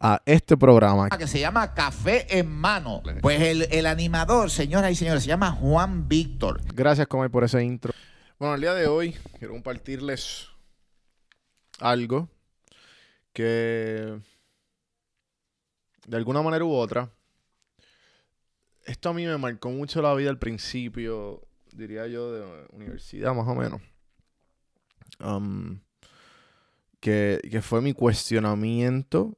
[0.00, 1.08] a este programa.
[1.10, 3.02] Que se llama Café en Mano.
[3.20, 6.60] Pues el, animador, señoras y señores, se llama Juan Víctor.
[6.74, 7.92] Gracias, Comay, por ese intro.
[8.38, 10.48] Bueno, el día de hoy quiero compartirles
[11.80, 12.28] algo
[13.32, 14.20] que
[16.06, 17.10] de alguna manera u otra,
[18.84, 23.46] esto a mí me marcó mucho la vida al principio, diría yo, de universidad más
[23.46, 23.80] o menos.
[25.20, 25.80] Um,
[27.00, 29.37] que, que fue mi cuestionamiento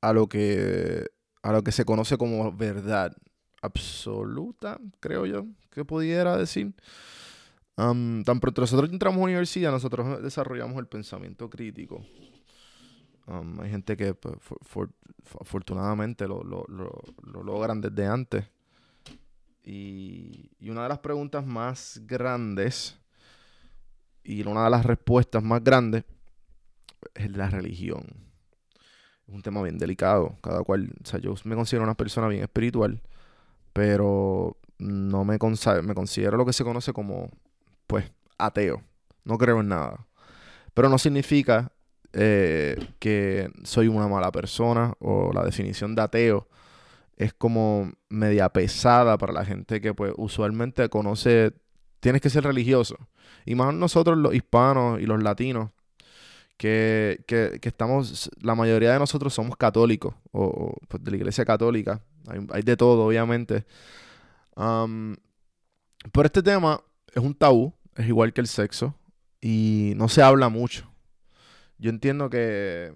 [0.00, 1.06] a lo que
[1.42, 3.16] a lo que se conoce como verdad
[3.62, 6.74] absoluta, creo yo, que pudiera decir.
[7.76, 12.04] tan pronto nosotros entramos a la universidad, nosotros desarrollamos el pensamiento crítico.
[13.60, 14.36] hay gente que pues,
[15.40, 18.44] afortunadamente lo, lo, lo, logran desde antes.
[19.64, 22.98] Y una de las preguntas más grandes
[24.24, 26.04] y una de las respuestas más grandes
[27.14, 28.27] es la religión
[29.28, 30.36] es un tema bien delicado.
[30.42, 33.00] Cada cual, o sea, yo me considero una persona bien espiritual,
[33.72, 37.30] pero no me, me considero lo que se conoce como,
[37.86, 38.82] pues, ateo.
[39.24, 40.06] No creo en nada.
[40.74, 41.72] Pero no significa
[42.12, 46.48] eh, que soy una mala persona o la definición de ateo
[47.18, 51.52] es como media pesada para la gente que pues usualmente conoce,
[52.00, 52.96] tienes que ser religioso.
[53.44, 55.70] Y más nosotros los hispanos y los latinos,
[56.58, 57.24] que,
[57.62, 62.02] estamos, la mayoría de nosotros somos católicos, o, pues, de la iglesia católica,
[62.50, 63.64] hay, de todo, obviamente.
[64.54, 66.82] pero este tema
[67.14, 68.94] es un tabú, es igual que el sexo,
[69.40, 70.90] y no se habla mucho.
[71.78, 72.92] Yo entiendo que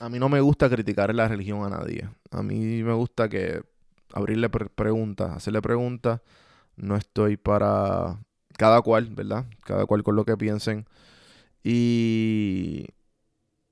[0.00, 2.08] a mí no me gusta criticar la religión a nadie.
[2.30, 3.62] A mí me gusta que
[4.14, 6.20] abrirle preguntas, hacerle preguntas.
[6.76, 8.18] No estoy para
[8.56, 9.44] cada cual, ¿verdad?
[9.64, 10.86] Cada cual con lo que piensen.
[11.62, 12.05] Y,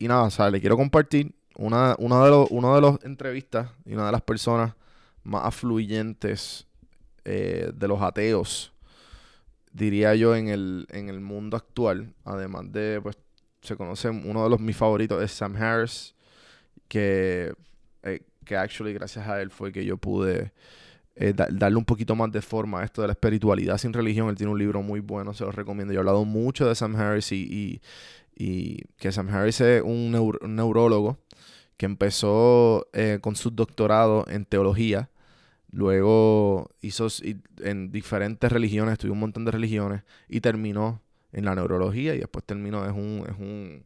[0.05, 4.05] y nada, o le quiero compartir una, una de los, de los entrevistas y una
[4.05, 4.75] de las personas
[5.23, 6.67] más afluyentes
[7.25, 8.75] eh, de los ateos,
[9.73, 12.13] diría yo, en el, en el mundo actual.
[12.23, 13.17] Además de, pues,
[13.63, 16.15] se conoce uno de los mis favoritos es Sam Harris,
[16.87, 17.55] que,
[18.03, 20.53] eh, que actually gracias a él fue que yo pude
[21.17, 24.29] eh, darle un poquito más de forma a esto de la espiritualidad sin religión.
[24.29, 25.93] Él tiene un libro muy bueno, se lo recomiendo.
[25.93, 27.81] Yo he hablado mucho de Sam Harris y,
[28.37, 31.19] y, que Sam Harris es un, neurólogo
[31.77, 35.11] que empezó eh, con su doctorado en teología.
[35.71, 37.09] Luego hizo
[37.61, 41.01] en diferentes religiones, estudió un montón de religiones y terminó
[41.33, 43.85] en la neurología y después terminó, es un, es un,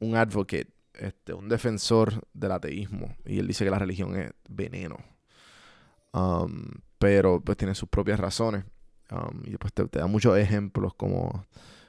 [0.00, 3.16] un advocate, este, un defensor del ateísmo.
[3.24, 4.98] Y él dice que la religión es veneno.
[6.12, 8.64] Um, pero pues tiene sus propias razones.
[9.10, 11.46] Um, y pues te, da muchos ejemplos, como,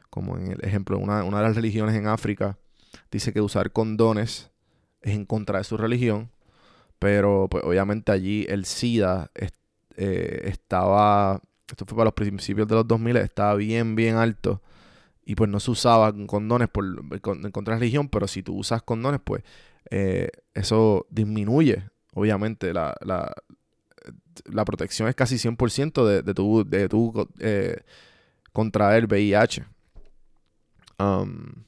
[0.10, 2.58] como en el ejemplo, una, una de las religiones en África
[3.12, 4.52] dice que usar condones
[5.02, 6.32] es en contra de su religión,
[6.98, 9.32] pero pues obviamente allí el SIDA
[9.96, 14.62] eh, estaba, esto fue para los principios de los 2000, estaba bien, bien alto
[15.30, 18.56] y pues no se usaba condones por, en contra de la religión, pero si tú
[18.56, 19.44] usas condones, pues
[19.92, 21.84] eh, eso disminuye,
[22.16, 22.96] obviamente, la,
[24.46, 27.78] la protección es casi 100% de, de tu, de tu eh,
[28.54, 29.66] contraer VIH.
[31.00, 31.66] Um,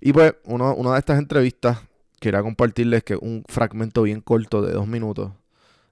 [0.00, 1.78] y pues, una de estas entrevistas,
[2.20, 5.32] quería compartirles que un fragmento bien corto de dos minutos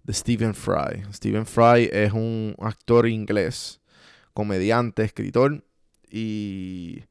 [0.08, 1.04] de Stephen Fry.
[1.12, 3.80] Stephen Fry es un actor inglés,
[4.32, 5.62] comediante, escritor
[6.10, 7.04] y,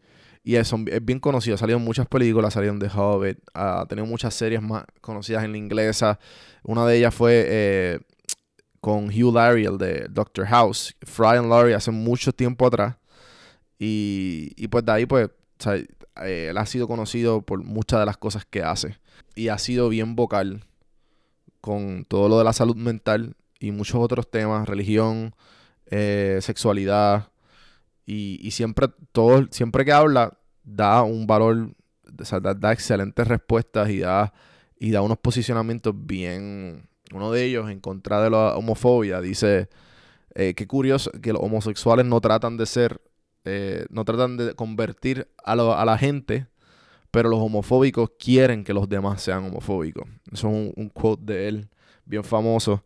[0.43, 1.55] y es, es, bien conocido.
[1.55, 5.43] Ha salido en muchas películas, salido en The Hobbit, ha tenido muchas series más conocidas
[5.43, 6.19] en la inglesa.
[6.63, 7.99] Una de ellas fue eh,
[8.87, 10.95] con Hugh Laurie, el de Doctor House.
[11.01, 12.95] Fry and Laurie hace mucho tiempo atrás.
[13.77, 15.29] Y, y pues de ahí, pues,
[16.21, 18.97] eh, él ha sido conocido por muchas de las cosas que hace.
[19.35, 20.63] Y ha sido bien vocal
[21.59, 25.35] con todo lo de la salud mental y muchos otros temas, religión,
[25.87, 27.29] eh, sexualidad.
[28.05, 31.75] Y, siempre, todo, siempre que habla, da un valor,
[32.05, 34.33] da, excelentes respuestas y da,
[34.79, 36.87] y da unos posicionamientos bien.
[37.13, 39.69] Uno de ellos, en contra de la homofobia, dice:
[40.35, 43.01] eh, Qué curioso que los homosexuales no tratan de ser
[43.49, 46.47] eh, no tratan de convertir a, la gente,
[47.11, 50.05] pero los homofóbicos quieren que los demás sean homofóbicos.
[50.33, 51.69] Eso es un, quote de él,
[52.03, 52.83] bien famoso.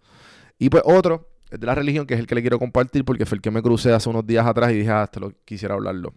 [0.59, 3.25] Y pues otro, es de la religión, que es el que le quiero compartir, porque
[3.25, 6.13] fue el que me crucé hace unos días atrás y dije, ah, lo quisiera hablarlo.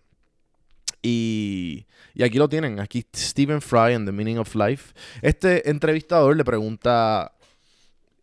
[1.00, 4.92] Y, y, aquí lo tienen, aquí Stephen Fry en The Meaning of Life.
[5.22, 7.32] Este entrevistador le pregunta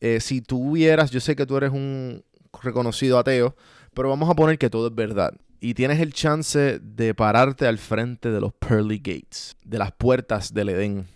[0.02, 2.24] eh, si tú hubieras, yo sé que tú eres un
[2.62, 3.56] reconocido ateo,
[3.94, 5.34] pero vamos a poner que todo es verdad
[5.64, 10.54] y tienes el chance de pararte al frente de los pearly gates, de las puertas
[10.54, 11.08] del Edén,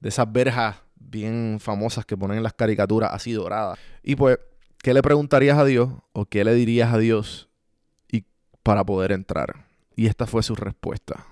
[0.00, 3.78] de esas verjas bien famosas que ponen en las caricaturas así doradas.
[4.02, 4.38] Y pues,
[4.82, 7.48] ¿qué le preguntarías a Dios o qué le dirías a Dios
[8.10, 8.24] y
[8.64, 9.66] para poder entrar?
[9.94, 11.24] Y esta fue su respuesta.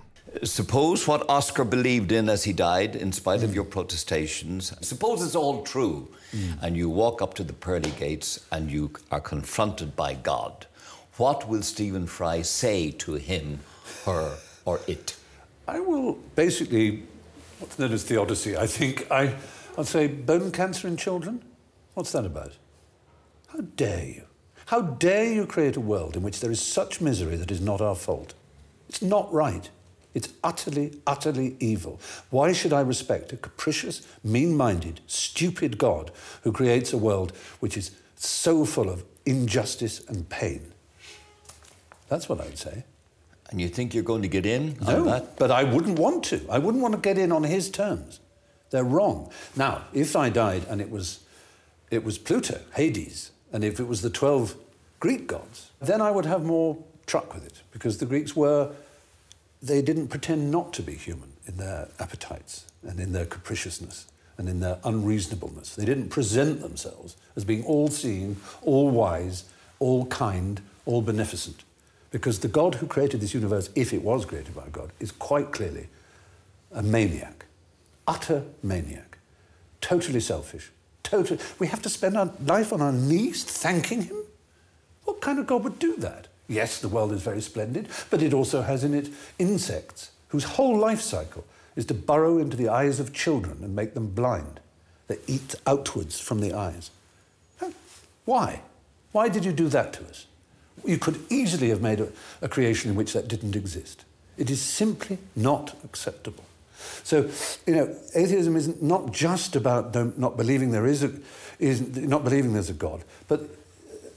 [0.45, 5.35] Suppose what Oscar believed in as he died, in spite of your protestations, suppose it's
[5.35, 6.57] all true, mm.
[6.63, 10.67] and you walk up to the pearly gates and you are confronted by God.
[11.17, 13.61] What will Stephen Fry say to him,
[14.05, 15.17] her, or it?
[15.67, 17.03] I will basically,
[17.59, 19.11] what's known as theodicy, I think.
[19.11, 19.35] I,
[19.77, 21.43] I'll say bone cancer in children.
[21.95, 22.53] What's that about?
[23.49, 24.23] How dare you?
[24.67, 27.81] How dare you create a world in which there is such misery that is not
[27.81, 28.35] our fault?
[28.89, 29.69] It's not right.
[30.15, 32.01] It's utterly, utterly evil.
[32.31, 36.11] Why should I respect a capricious, mean minded, stupid God
[36.43, 40.73] who creates a world which is so full of injustice and pain?
[42.09, 42.85] That's what I would say.
[43.51, 45.37] And you think you're going to get in no, that?
[45.37, 46.41] But I wouldn't want to.
[46.49, 48.21] I wouldn't want to get in on his terms.
[48.71, 49.31] They're wrong.
[49.57, 51.21] Now, if I died and it was,
[51.91, 54.55] it was Pluto, Hades, and if it was the 12
[55.01, 58.71] Greek gods, then I would have more truck with it because the Greeks were,
[59.63, 64.07] they didn't pretend not to be human in their appetites and in their capriciousness
[64.39, 65.77] and in their unreasonableness.
[65.77, 69.45] They didn't present themselves as being all seeing, all wise,
[69.79, 71.63] all kind, all beneficent.
[72.11, 75.53] Because the God who created this universe, if it was created by God, is quite
[75.53, 75.89] clearly
[76.73, 77.45] a maniac,
[78.07, 79.19] utter maniac,
[79.81, 80.71] totally selfish.
[81.03, 84.17] Totally, we have to spend our life on our knees thanking him?
[85.05, 86.29] What kind of God would do that?
[86.51, 90.77] Yes, the world is very splendid, but it also has in it insects whose whole
[90.77, 94.59] life cycle is to burrow into the eyes of children and make them blind.
[95.07, 96.91] They eat outwards from the eyes.
[98.25, 98.63] Why?
[99.13, 100.27] Why did you do that to us?
[100.85, 102.09] You could easily have made a,
[102.43, 104.05] a creation in which that didn't exist.
[104.37, 106.45] It is simply not acceptable.
[107.05, 107.31] So,
[107.65, 111.13] you know, atheism is not just about not believing there is a,
[111.61, 113.43] is not believing there's a God, but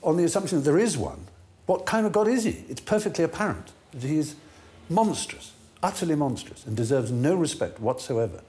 [0.01, 1.27] on the assumption that there is one.
[1.65, 2.63] What kind of God is he?
[2.69, 4.35] It's perfectly apparent that he is
[4.89, 8.41] monstrous, utterly monstrous, and deserves no respect whatsoever.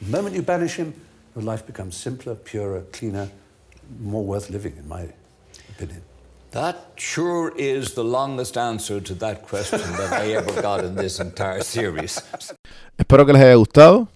[0.00, 0.94] The moment you banish him,
[1.36, 3.28] your life becomes simpler, purer, cleaner,
[4.00, 5.08] more worth living, in my
[5.68, 6.02] opinion.
[6.50, 11.20] That sure is the longest answer to that question that I ever got in this
[11.20, 12.20] entire series.
[12.98, 14.08] Espero que les haya gustado.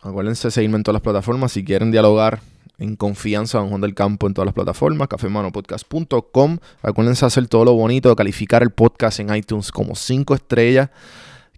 [0.00, 1.50] Acuérdense de seguirme en todas las plataformas.
[1.50, 2.40] Si quieren dialogar
[2.78, 6.58] en confianza con Juan del Campo en todas las plataformas, cafemanopodcast.com.
[6.82, 10.90] Acuérdense hacer todo lo bonito, calificar el podcast en iTunes como 5 estrellas,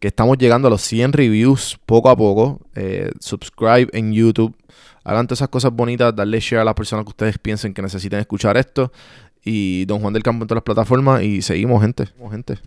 [0.01, 2.61] que estamos llegando a los 100 reviews poco a poco.
[2.75, 4.55] Eh, subscribe en YouTube
[5.09, 8.19] Hagan todas esas cosas bonitas, darle share a las personas que ustedes piensen que necesiten
[8.19, 8.93] escuchar esto.
[9.43, 11.23] Y Don Juan del Campo en todas las plataformas.
[11.23, 12.05] Y seguimos, gente.
[12.05, 12.59] Seguimos, gente.